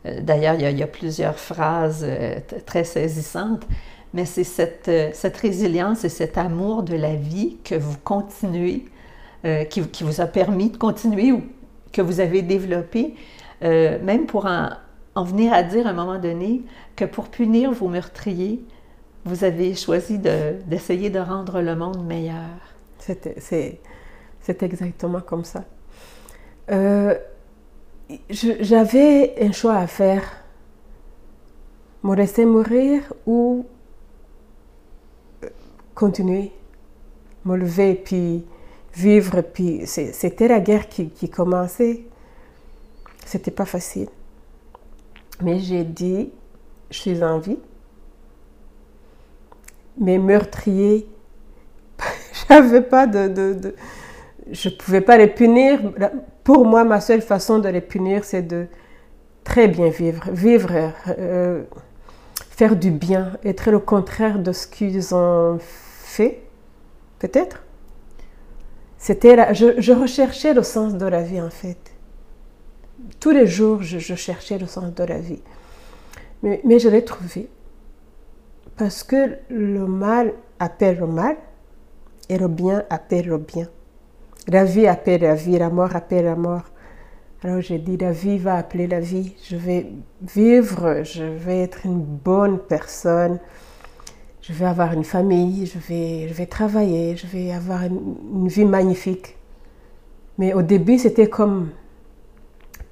euh, 0.06 0.22
d'ailleurs, 0.22 0.56
il, 0.56 0.78
y, 0.78 0.84
a 0.84 0.88
plusieurs 0.88 1.38
phrases 1.38 2.06
très 2.66 2.86
saisissantes 2.86 3.66
mais 4.14 4.26
c'est 4.26 4.44
cette, 4.44 4.88
euh, 4.88 5.10
cette, 5.14 5.38
résilience 5.38 6.04
et 6.04 6.10
cet 6.10 6.38
amour 6.38 6.84
de 6.84 6.96
la 6.96 7.16
vie 7.16 7.58
que 7.64 7.76
vous 7.76 7.98
continuez, 8.04 8.86
euh, 9.46 9.64
qui, 9.64 9.82
qui, 9.88 10.04
vous 10.04 10.22
a 10.22 10.28
permis 10.28 10.70
de 10.70 10.78
continuer 10.78 11.32
ou 11.32 11.44
que 11.92 12.02
vous 12.02 12.20
avez 12.20 12.42
développé, 12.42 13.16
euh, 13.64 14.00
même 14.04 14.26
pour 14.26 14.46
en, 14.46 14.70
en, 15.16 15.24
venir 15.24 15.54
à 15.54 15.64
dire 15.64 15.88
à 15.88 15.92
un 15.92 15.94
moment 15.94 16.20
donné 16.20 16.64
que 16.96 17.06
pour 17.06 17.30
punir 17.30 17.72
vos 17.72 17.88
meurtriers, 17.88 18.64
vous 19.26 19.44
avez 19.44 19.76
choisi 19.76 20.18
d'essayer 20.18 21.10
de, 21.10 21.20
rendre 21.20 21.62
le 21.62 21.76
monde 21.76 22.06
meilleur. 22.06 22.50
C'est 23.00 24.64
exactement 24.64 25.22
comme 25.22 25.44
ça. 25.44 25.64
J'avais 28.30 29.36
un 29.42 29.52
choix 29.52 29.76
à 29.76 29.88
faire. 29.88 30.24
Me 32.04 32.16
laisser 32.16 32.46
mourir 32.46 33.14
ou 33.28 33.68
continuer, 35.94 36.52
me 37.46 37.56
lever, 37.56 37.94
puis 37.94 38.44
vivre. 38.96 39.42
Puis 39.42 39.82
c'était 39.86 40.48
la 40.48 40.60
guerre 40.60 40.90
qui, 40.90 41.10
qui 41.12 41.30
commençait. 41.30 42.06
C'était 43.24 43.52
pas 43.52 43.66
facile. 43.66 44.10
Mais 45.42 45.60
j'ai 45.60 45.84
dit, 45.84 46.32
je 46.90 46.98
suis 46.98 47.24
en 47.24 47.38
vie. 47.38 47.60
Mes 49.98 50.18
meurtriers, 50.18 51.08
j'avais 52.50 52.82
pas 52.82 53.08
de, 53.08 53.28
de, 53.28 53.54
de, 53.54 53.76
Je 54.52 54.70
pouvais 54.70 55.02
pas 55.02 55.18
les 55.18 55.28
punir. 55.28 55.80
Pour 56.44 56.66
moi, 56.66 56.84
ma 56.84 57.02
seule 57.02 57.22
façon 57.22 57.60
de 57.60 57.70
les 57.70 57.82
punir, 57.82 58.24
c'est 58.24 58.42
de 58.42 58.68
très 59.44 59.68
bien 59.68 59.90
vivre. 59.90 60.24
Vivre. 60.32 60.92
Euh, 61.08 61.64
faire 62.62 62.76
du 62.76 62.92
bien, 62.92 63.32
être 63.44 63.72
le 63.72 63.80
contraire 63.80 64.38
de 64.38 64.52
ce 64.52 64.68
qu'ils 64.68 65.16
ont 65.16 65.58
fait, 65.60 66.44
peut-être. 67.18 67.64
C'était 69.00 69.56
je, 69.56 69.92
recherchais 69.94 70.54
le 70.54 70.62
sens 70.62 70.94
de 70.94 71.08
la 71.08 71.24
vie 71.24 71.42
en 71.42 71.50
fait. 71.50 71.80
Tous 73.20 73.32
les 73.32 73.48
jours, 73.48 73.82
je, 73.82 74.16
cherchais 74.16 74.60
le 74.60 74.68
sens 74.68 74.94
de 74.94 75.04
la 75.04 75.18
vie. 75.18 75.42
Mais, 76.44 76.62
mais 76.64 76.78
je 76.78 76.88
l'ai 76.88 77.04
trouvé. 77.04 77.50
Parce 78.82 79.04
que 79.04 79.38
le 79.52 79.86
mal 79.86 80.34
appelle 80.58 80.98
le 80.98 81.06
mal 81.06 81.38
et 82.30 82.40
le 82.40 82.48
bien 82.48 82.84
appelle 82.90 83.28
le 83.28 83.38
bien. 83.38 83.68
La 84.48 84.64
vie 84.66 84.88
appelle 84.88 85.22
la 85.22 85.36
vie, 85.36 85.60
la 85.60 85.70
mort 85.70 85.96
appelle 85.96 86.26
la 86.26 86.36
mort. 86.36 86.64
Alors 87.44 87.62
j'ai 87.62 87.78
dit, 87.78 87.96
la 87.96 88.12
vie 88.12 88.40
va 88.40 88.56
appeler 88.56 88.88
la 88.88 89.00
vie. 89.00 89.36
Je 89.48 89.56
vais 89.56 89.86
vivre, 90.24 91.04
je 91.04 91.24
vais 91.24 91.60
être 91.60 91.86
une 91.86 92.02
bonne 92.02 92.58
personne. 92.58 93.38
Je 94.42 94.52
vais 94.52 94.66
avoir 94.66 94.94
une 94.94 95.04
famille, 95.04 95.68
je 95.68 95.78
vais, 95.78 96.28
je 96.28 96.34
vais 96.34 96.48
travailler, 96.48 97.16
je 97.16 97.28
vais 97.28 97.52
avoir 97.52 97.84
une, 97.84 98.48
vie 98.48 98.66
magnifique. 98.66 99.38
Mais 100.40 100.56
au 100.56 100.64
début, 100.64 100.98
c'était 100.98 101.30
comme 101.30 101.70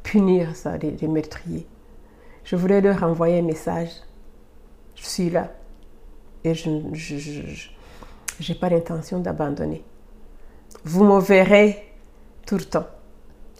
punir 0.03 0.55
ça, 0.55 0.77
les, 0.77 0.91
les 0.91 1.07
meurtriers. 1.07 1.65
Je 2.43 2.55
voulais 2.55 2.79
leur 2.79 3.01
envoyer 3.01 3.39
un 3.39 3.43
message. 3.43 3.89
Je 4.93 5.03
suis 5.03 5.31
là. 5.31 5.49
Et 6.43 6.53
je 6.53 6.69
n'ai 6.69 8.55
pas 8.59 8.69
l'intention 8.69 9.19
d'abandonner. 9.19 9.83
Vous 10.83 11.03
me 11.03 11.19
verrez 11.19 11.83
tout 12.45 12.57
le 12.57 12.63
temps. 12.63 12.87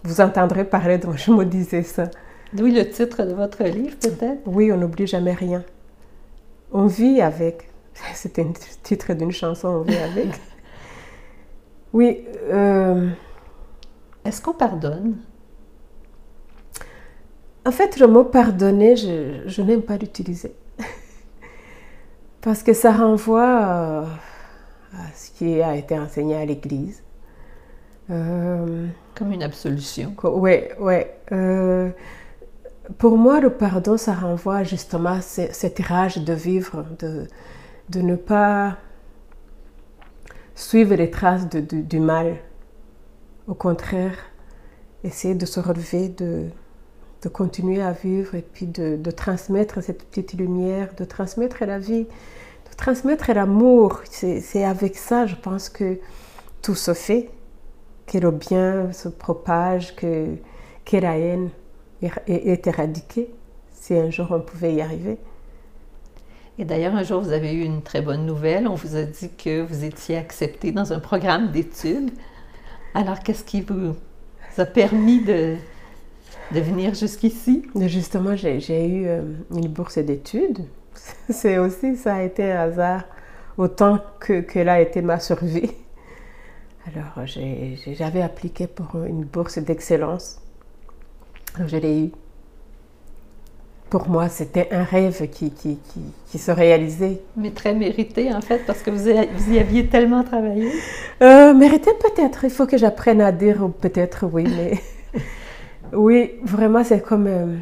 Vous 0.04 0.22
entendrez 0.22 0.64
parler 0.64 0.98
de 0.98 1.08
moi, 1.08 1.16
je 1.18 1.32
me 1.32 1.46
disais 1.46 1.84
ça. 1.84 2.06
D'où 2.54 2.66
le 2.66 2.90
titre 2.90 3.24
de 3.26 3.34
votre 3.34 3.64
livre, 3.64 3.96
peut-être 4.00 4.42
Oui, 4.46 4.72
on 4.72 4.78
n'oublie 4.78 5.06
jamais 5.06 5.34
rien. 5.34 5.64
On 6.72 6.86
vit 6.86 7.22
avec. 7.22 7.70
C'était 8.14 8.44
le 8.44 8.54
titre 8.82 9.14
d'une 9.14 9.32
chanson, 9.32 9.68
On 9.68 9.82
vit 9.82 9.98
avec. 9.98 10.30
oui. 11.94 12.26
Euh, 12.50 13.10
Est-ce 14.26 14.42
qu'on 14.42 14.54
pardonne? 14.54 15.18
En 17.66 17.72
fait, 17.72 18.00
le 18.00 18.08
mot 18.08 18.24
pardonner, 18.24 18.96
je, 18.96 19.44
je 19.46 19.62
n'aime 19.62 19.82
pas 19.82 19.98
l'utiliser. 19.98 20.56
Parce 22.42 22.64
que 22.64 22.74
ça 22.74 22.92
renvoie 22.92 24.06
à 24.94 25.12
ce 25.16 25.32
qui 25.32 25.62
a 25.62 25.76
été 25.76 25.98
enseigné 25.98 26.36
à 26.36 26.46
l'Église. 26.46 27.04
Euh, 28.10 28.88
Comme 29.16 29.32
une 29.34 29.44
absolution. 29.44 30.16
Oui, 30.24 30.62
oui. 30.80 31.02
Euh, 31.32 31.90
pour 32.98 33.18
moi, 33.18 33.40
le 33.40 33.50
pardon, 33.50 33.98
ça 33.98 34.14
renvoie 34.14 34.64
justement 34.64 35.12
à 35.12 35.22
cette 35.22 35.80
rage 35.80 36.18
de 36.18 36.34
vivre, 36.34 36.86
de, 37.00 37.28
de 37.90 38.02
ne 38.02 38.16
pas 38.16 38.78
suivre 40.56 40.96
les 40.96 41.12
traces 41.12 41.48
de, 41.50 41.60
du 41.60 42.00
mal. 42.00 42.38
Au 43.48 43.54
contraire, 43.54 44.16
essayer 45.04 45.36
de 45.36 45.46
se 45.46 45.60
relever, 45.60 46.10
de, 46.10 46.50
de 47.22 47.30
continuer 47.30 47.82
à 47.82 47.92
vivre 47.92 48.36
et 48.36 48.42
puis 48.42 48.66
de, 48.66 49.12
transmettre 49.12 49.84
cette 49.84 50.04
petite 50.04 50.34
lumière, 50.34 50.90
de 50.98 51.04
transmettre 51.04 51.66
la 51.66 51.80
vie, 51.80 52.04
de 52.04 52.76
transmettre 52.78 53.32
l'amour. 53.34 54.02
C'est 54.10 54.64
avec 54.64 54.96
ça, 54.96 55.26
je 55.26 55.36
pense, 55.36 55.70
que 55.70 56.00
tout 56.62 56.76
se 56.76 56.94
fait 56.94 57.30
que 58.08 58.18
le 58.18 58.32
bien 58.32 58.92
se 58.92 59.08
propage, 59.08 59.96
que, 59.96 60.36
que 60.86 60.98
la 60.98 61.18
haine 61.18 61.50
est, 62.02 62.66
éradiquée, 62.66 63.30
si 63.72 63.94
un 63.94 64.10
jour 64.10 64.28
on 64.32 64.40
pouvait 64.40 64.74
y 64.74 64.82
arriver. 64.82 65.18
Et 66.58 66.66
d'ailleurs, 66.66 66.96
un 66.96 67.04
jour, 67.04 67.22
vous 67.22 67.32
avez 67.32 67.54
eu 67.54 67.64
une 67.64 67.82
très 67.84 68.02
bonne 68.02 68.26
nouvelle. 68.26 68.68
On 68.68 68.76
vous 68.76 68.96
a 68.96 69.04
dit 69.04 69.30
que 69.38 69.62
vous 69.62 69.86
étiez 69.86 70.18
accepté 70.18 70.72
dans 70.72 70.92
un 70.92 71.00
programme 71.00 71.52
d'études. 71.52 72.12
Alors, 72.94 73.20
qu'est-ce 73.20 73.46
qui 73.46 73.62
vous 73.62 73.96
a 74.58 74.66
permis 74.66 75.24
de, 75.24 75.56
de 76.52 76.60
venir 76.60 76.94
jusqu'ici? 76.94 77.64
Justement, 77.76 78.36
j'ai 78.36 78.88
eu 78.88 79.08
euh, 79.08 79.22
une 79.56 79.68
bourse 79.68 79.98
d'études. 79.98 80.66
C'est 81.30 81.58
aussi, 81.58 81.96
ça 81.96 82.16
a 82.16 82.24
été 82.24 82.52
un 82.52 82.62
hasard, 82.62 83.04
autant 83.58 84.00
que, 84.20 84.42
que 84.42 84.60
là 84.60 84.74
a 84.74 84.80
été 84.80 85.02
ma 85.02 85.20
survie. 85.20 85.72
Alors, 86.88 87.26
j'avais 87.26 88.22
appliqué 88.22 88.68
pour 88.68 89.04
une 89.04 89.24
bourse 89.24 89.60
d'excellence. 89.60 90.42
Je 91.66 91.78
l'ai 91.78 92.06
eu. 92.06 92.12
Pour 93.90 94.08
moi, 94.08 94.30
c'était 94.30 94.70
un 94.72 94.84
rêve 94.84 95.30
qui, 95.30 95.52
qui, 95.52 95.80
qui, 96.30 96.38
se 96.38 96.52
réalisait. 96.52 97.22
Mais 97.36 97.50
très 97.52 97.74
mérité, 97.74 98.32
en 98.34 98.42
fait, 98.42 98.60
parce 98.68 98.82
que 98.82 98.92
vous, 98.92 99.10
vous 99.36 99.54
y 99.54 99.60
aviez 99.60 99.88
tellement 99.88 100.24
travaillé. 100.24 100.72
Euh, 101.24 101.54
mérité 101.56 101.92
peut-être. 102.00 102.44
Il 102.44 102.52
faut 102.52 102.68
que 102.68 102.78
j'apprenne 102.78 103.20
à 103.20 103.32
dire 103.32 103.68
peut-être 103.82 104.28
oui, 104.32 104.44
mais 104.44 104.80
oui, 105.94 106.32
vraiment, 106.44 106.84
c'est 106.84 107.02
comme 107.02 107.28
euh, 107.28 107.56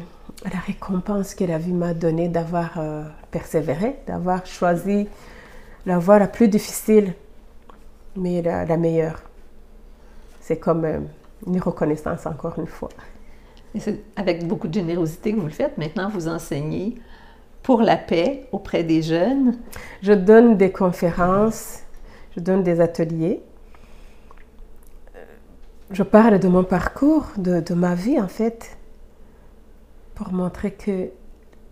la 0.44 0.58
récompense 0.60 1.34
que 1.34 1.44
la 1.44 1.58
vie 1.58 1.72
m'a 1.72 1.94
donnée 1.94 2.28
d'avoir 2.28 2.78
euh, 2.78 3.02
persévéré, 3.30 3.96
d'avoir 4.06 4.46
choisi 4.46 5.08
la 5.86 5.98
voie 5.98 6.18
la 6.18 6.28
plus 6.28 6.48
difficile 6.48 7.14
mais 8.18 8.42
la, 8.42 8.76
meilleure. 8.76 9.22
C'est 10.40 10.58
comme 10.58 10.84
euh, 10.84 10.98
une 11.46 11.60
reconnaissance 11.60 12.26
encore 12.26 12.58
une 12.58 12.66
fois. 12.66 12.88
Et 13.74 13.80
c'est 13.80 14.00
avec 14.16 14.46
beaucoup 14.46 14.68
de 14.68 14.74
générosité 14.74 15.32
que 15.32 15.38
vous 15.38 15.46
le 15.46 15.52
faites. 15.52 15.78
Maintenant, 15.78 16.08
vous 16.08 16.28
enseignez 16.28 16.96
pour 17.62 17.82
la 17.82 17.96
paix 17.96 18.46
auprès 18.52 18.82
des 18.82 19.02
jeunes. 19.02 19.58
Je 20.02 20.12
donne 20.12 20.56
des 20.56 20.72
conférences, 20.72 21.80
je 22.34 22.40
donne 22.40 22.62
des 22.62 22.80
ateliers. 22.80 23.42
Je 25.90 26.02
parle 26.02 26.38
de 26.38 26.48
mon 26.48 26.64
parcours, 26.64 27.26
de, 27.36 27.74
ma 27.74 27.94
vie 27.94 28.20
en 28.20 28.28
fait, 28.28 28.76
pour 30.14 30.32
montrer 30.32 30.72
que 30.72 31.08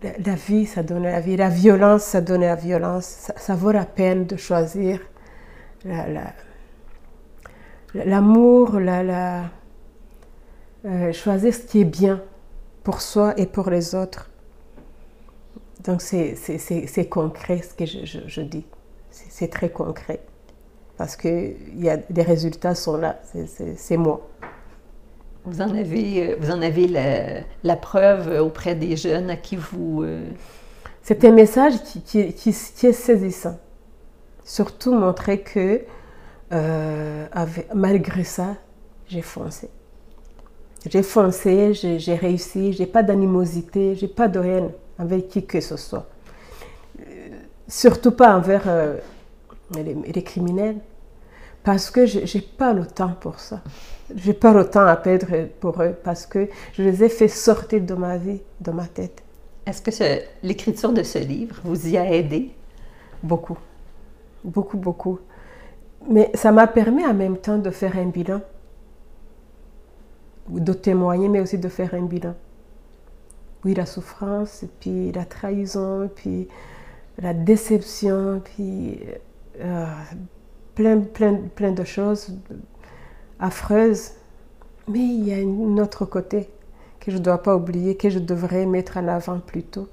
la, 0.01 0.35
vie, 0.35 0.65
ça 0.65 0.81
donne 0.83 1.03
la 1.03 1.19
vie, 1.19 1.37
la 1.37 1.49
violence, 1.49 2.03
ça 2.03 2.21
donne 2.21 2.41
la 2.41 2.55
violence. 2.55 3.31
Ça, 3.35 3.55
vaut 3.55 3.71
la 3.71 3.85
peine 3.85 4.25
de 4.25 4.35
choisir 4.35 4.99
l'amour, 7.93 8.79
la, 8.79 9.03
la, 9.03 9.43
euh, 10.85 11.11
choisir 11.13 11.53
ce 11.53 11.59
qui 11.59 11.81
est 11.81 11.85
bien 11.85 12.21
pour 12.83 13.01
soi 13.01 13.33
et 13.37 13.45
pour 13.45 13.69
les 13.69 13.93
autres. 13.93 14.29
Donc 15.83 16.01
c'est 16.01 17.09
concret 17.09 17.61
ce 17.61 17.73
que 17.73 17.85
je, 17.85 18.41
dis. 18.41 18.65
C'est 19.09 19.49
très 19.49 19.69
concret. 19.69 20.21
Parce 20.97 21.15
que 21.15 21.53
y 21.75 21.89
a, 21.89 21.97
les 22.09 22.23
résultats 22.23 22.75
sont 22.75 22.97
là, 22.97 23.19
c'est 23.75 23.97
moi. 23.97 24.27
Vous 25.45 25.61
en 25.61 25.73
avez, 25.75 26.31
euh, 26.31 26.35
vous 26.39 26.51
en 26.51 26.61
avez 26.61 26.87
la, 26.87 27.41
la, 27.63 27.75
preuve 27.77 28.41
auprès 28.41 28.75
des 28.75 28.97
jeunes 28.97 29.29
à 29.29 29.37
qui 29.37 29.55
vous... 29.55 30.03
Euh, 30.03 30.27
c'est 31.03 31.23
un 31.23 31.31
message 31.31 31.81
qui, 31.83 32.01
qui, 32.01 32.33
qui, 32.33 32.51
qui 32.51 32.87
est 32.87 32.91
saisissant 32.91 33.57
surtout 34.47 34.93
montrer 34.93 35.41
que 35.41 35.81
euh, 36.53 37.27
malgré 37.75 38.23
ça, 38.23 38.55
j'ai 39.07 39.21
foncé. 39.21 39.69
J'ai 40.89 41.03
foncé, 41.03 41.73
j'ai 41.73 42.15
réussi, 42.15 42.71
j'ai 42.71 42.85
pas 42.85 43.03
d'animosité, 43.03 43.95
j'ai 43.95 44.07
pas 44.07 44.29
de 44.29 44.39
haine 44.39 44.71
avec 44.97 45.27
qui 45.27 45.45
que 45.45 45.59
ce 45.59 45.75
soit. 45.75 46.07
Euh, 47.01 47.03
surtout 47.67 48.11
pas 48.11 48.35
envers 48.37 48.63
euh, 49.75 49.83
les, 50.13 50.23
criminels, 50.23 50.77
parce 51.63 51.91
que 51.91 52.05
je 52.05 52.19
n'ai 52.19 52.43
pas 52.43 52.73
le 52.73 52.85
temps 52.85 53.15
pour 53.19 53.39
ça. 53.39 53.61
Je 54.15 54.27
n'ai 54.27 54.33
pas 54.33 54.53
le 54.53 54.69
temps 54.69 54.85
à 54.85 54.95
perdre 54.95 55.47
pour 55.59 55.81
eux, 55.81 55.95
parce 56.03 56.25
que 56.25 56.47
je 56.73 56.83
les 56.83 57.03
ai 57.03 57.09
fait 57.09 57.27
sortir 57.27 57.81
de 57.81 57.93
ma 57.93 58.17
vie, 58.17 58.41
de 58.61 58.71
ma 58.71 58.85
tête. 58.85 59.21
Est-ce 59.65 59.81
que 59.81 60.21
l'écriture 60.43 60.93
de 60.93 61.03
ce 61.03 61.19
livre 61.19 61.59
vous 61.63 61.89
y 61.89 61.97
a 61.97 62.09
aidé? 62.09 62.51
Beaucoup 63.21 63.57
beaucoup, 64.47 64.77
beaucoup. 64.77 65.19
Mais 66.09 66.31
ça 66.33 66.51
m'a 66.51 66.67
permis 66.67 67.05
en 67.05 67.13
même 67.13 67.37
temps 67.37 67.57
de 67.57 67.69
faire 67.69 67.97
un 67.97 68.05
bilan, 68.05 68.41
de 70.49 70.73
témoigner, 70.73 71.27
mais 71.27 71.41
aussi 71.41 71.57
de 71.57 71.67
faire 71.67 71.93
un 71.93 72.03
bilan. 72.03 72.33
Oui, 73.65 73.73
la 73.73 73.85
souffrance, 73.85 74.63
puis 74.79 75.11
la 75.11 75.25
trahison, 75.25 76.09
puis 76.15 76.47
la 77.17 77.33
déception, 77.33 78.41
puis 78.43 78.99
euh, 79.59 79.85
plein, 80.75 80.99
plein, 81.01 81.35
plein 81.55 81.71
de 81.71 81.83
choses 81.83 82.35
affreuses. 83.39 84.11
Mais 84.87 84.99
il 84.99 85.27
y 85.27 85.33
a 85.33 85.37
un 85.37 85.77
autre 85.77 86.05
côté 86.05 86.49
que 86.99 87.11
je 87.11 87.17
ne 87.17 87.23
dois 87.23 87.41
pas 87.41 87.55
oublier, 87.55 87.95
que 87.95 88.09
je 88.09 88.19
devrais 88.19 88.65
mettre 88.65 88.97
en 88.97 89.07
avant 89.07 89.39
plutôt. 89.39 89.87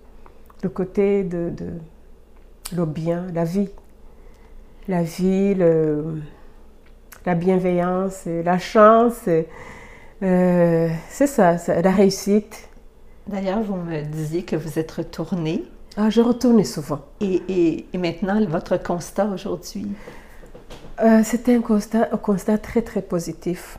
Le 0.63 0.69
côté 0.69 1.25
de, 1.25 1.53
le 2.75 2.87
bien, 2.87 3.27
la 3.35 3.45
vie, 3.45 3.69
la 4.89 5.03
vie, 5.03 5.55
la 5.55 7.35
bienveillance, 7.35 8.27
la 8.27 8.59
chance. 8.59 9.29
Euh, 10.23 10.89
c'est 11.09 11.27
ça, 11.27 11.57
la 11.69 11.91
réussite. 11.91 12.69
D'ailleurs, 13.27 13.63
vous 13.63 13.77
me 13.77 14.03
disiez 14.03 14.45
que 14.45 14.57
vous 14.57 14.79
êtes 14.79 14.91
retournée. 14.93 15.65
Ah, 15.97 16.11
je 16.11 16.21
retourne 16.21 16.63
souvent. 16.65 17.01
Et, 17.21 17.87
maintenant, 17.95 18.45
votre 18.47 18.83
constat 18.83 19.27
aujourd'hui? 19.27 19.87
Euh, 21.03 21.23
C'était 21.25 21.55
un 21.55 21.61
constat, 21.61 22.09
un 22.13 22.17
constat 22.17 22.59
très, 22.59 22.83
très 22.83 23.03
positif. 23.03 23.79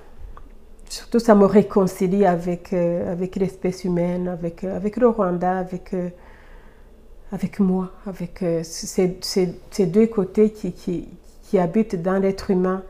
Surtout, 0.90 1.20
ça 1.20 1.36
me 1.36 1.46
réconcilie 1.46 2.26
avec, 2.26 2.72
euh, 2.72 3.12
avec 3.12 3.36
l'espèce 3.36 3.84
humaine, 3.84 4.28
avec, 4.28 4.64
avec 4.64 4.98
le 4.98 5.08
Rwanda, 5.10 5.58
avec 5.58 5.94
avec 7.32 7.60
moi, 7.60 7.92
avec 8.06 8.42
euh, 8.44 8.62
ces, 8.64 9.18
ces, 9.22 9.86
deux 9.86 10.08
côtés 10.08 10.52
qui, 10.52 10.72
qui, 10.72 11.08
qui 11.44 11.60
habitent 11.60 12.02
dans 12.02 12.18
l'être 12.20 12.52
humain, 12.52 12.84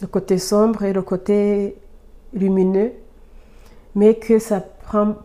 le 0.00 0.06
côté 0.06 0.38
sombre 0.38 0.82
et 0.84 0.92
le 0.92 1.02
côté 1.02 1.76
lumineux, 2.32 2.92
mais 3.94 4.14
que 4.14 4.38
ça 4.38 4.60
prend, 4.60 5.16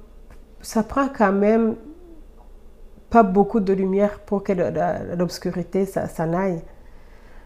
ça 0.61 0.83
prend 0.83 1.07
quand 1.07 1.31
même 1.31 1.75
pas 3.15 3.23
beaucoup 3.23 3.62
de 3.62 3.71
lumière 3.71 4.19
pour 4.19 4.43
que 4.43 4.51
l'obscurité 5.15 5.86
s'en 5.86 6.34
aille. 6.34 6.62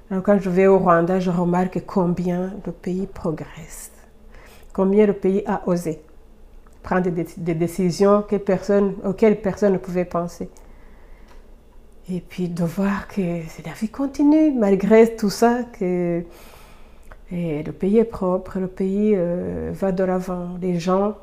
Alors 0.09 0.23
quand 0.23 0.39
je 0.41 0.49
vais 0.49 0.65
au 0.65 0.79
Rwanda, 0.79 1.19
je 1.19 1.29
remarque 1.29 1.85
combien 1.85 2.53
le 2.65 2.71
pays 2.71 3.05
progresse, 3.05 3.91
combien 4.73 5.05
le 5.05 5.13
pays 5.13 5.43
a 5.45 5.61
osé 5.67 6.01
prendre 6.81 7.11
des, 7.11 7.27
des 7.37 7.53
décisions 7.53 8.23
que 8.23 8.37
personne, 8.37 8.95
auxquelles 9.05 9.39
personne 9.41 9.73
ne 9.73 9.77
pouvait 9.77 10.05
penser. 10.05 10.49
Et 12.11 12.19
puis 12.19 12.49
de 12.49 12.63
voir 12.63 13.07
que 13.07 13.21
la 13.21 13.73
vie 13.79 13.89
continue 13.89 14.51
malgré 14.51 15.15
tout 15.15 15.29
ça, 15.29 15.65
que 15.77 16.23
le 17.31 17.71
pays 17.71 17.99
est 17.99 18.05
propre, 18.05 18.57
le 18.57 18.67
pays 18.67 19.13
euh, 19.15 19.69
va 19.71 19.91
de 19.91 20.03
l'avant, 20.03 20.57
les 20.59 20.79
gens 20.79 21.13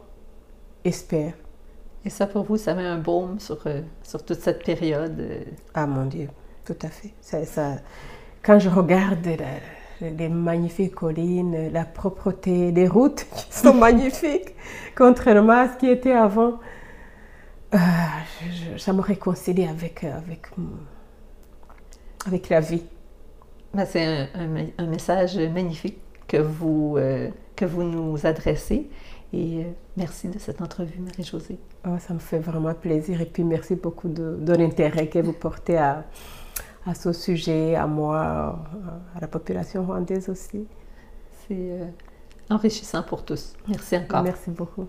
espèrent. 0.84 1.34
Et 2.06 2.08
ça 2.08 2.28
pour 2.28 2.44
vous, 2.44 2.56
ça 2.56 2.72
met 2.74 2.86
un 2.86 2.98
baume 2.98 3.40
sur, 3.40 3.58
euh, 3.66 3.80
sur 4.04 4.24
toute 4.24 4.38
cette 4.38 4.64
période 4.64 5.18
euh? 5.18 5.40
Ah 5.74 5.88
mon 5.88 6.06
Dieu, 6.06 6.28
tout 6.64 6.76
à 6.82 6.88
fait. 6.88 7.12
Ça, 7.20 7.44
ça, 7.44 7.78
quand 8.44 8.60
je 8.60 8.68
regarde 8.68 9.26
les 10.00 10.28
magnifiques 10.28 10.94
collines, 10.94 11.72
la 11.72 11.84
propreté, 11.84 12.70
les 12.70 12.86
routes 12.86 13.26
qui 13.34 13.52
sont 13.52 13.74
magnifiques, 13.74 14.54
contrairement 14.96 15.62
à 15.64 15.68
ce 15.68 15.78
qui 15.78 15.88
était 15.88 16.12
avant, 16.12 16.60
euh, 17.74 17.78
ça 18.78 18.92
me 18.92 19.00
réconcilie 19.00 19.66
avec, 19.66 20.04
euh, 20.04 20.16
avec, 20.16 20.46
avec 22.24 22.48
la 22.48 22.60
vie. 22.60 22.84
Ben, 23.74 23.84
c'est 23.84 24.04
un, 24.04 24.28
un, 24.78 24.86
message 24.86 25.36
magnifique 25.36 25.98
que 26.28 26.36
vous, 26.36 26.94
euh, 26.98 27.30
que 27.56 27.64
vous 27.64 27.82
nous 27.82 28.26
adressez. 28.26 28.88
Et 29.32 29.66
merci 29.96 30.28
de 30.28 30.38
cette 30.38 30.60
entrevue, 30.62 31.00
Marie-Josée. 31.00 31.58
Oh, 31.86 31.98
ça 31.98 32.14
me 32.14 32.18
fait 32.18 32.38
vraiment 32.38 32.74
plaisir. 32.74 33.20
Et 33.20 33.26
puis 33.26 33.44
merci 33.44 33.74
beaucoup 33.74 34.08
de, 34.08 34.36
de 34.40 34.52
l'intérêt 34.54 35.08
que 35.08 35.18
vous 35.18 35.32
portez 35.32 35.76
à, 35.76 36.04
à 36.86 36.94
ce 36.94 37.12
sujet, 37.12 37.74
à 37.74 37.86
moi, 37.86 38.58
à 39.14 39.20
la 39.20 39.28
population 39.28 39.84
rwandaise 39.84 40.28
aussi. 40.28 40.66
C'est 41.46 41.78
enrichissant 42.50 43.02
pour 43.02 43.24
tous. 43.24 43.54
Merci 43.68 43.96
encore. 43.96 44.22
Merci 44.22 44.50
beaucoup. 44.50 44.86